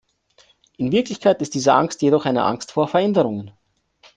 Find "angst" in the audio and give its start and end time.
1.75-2.01, 2.43-2.71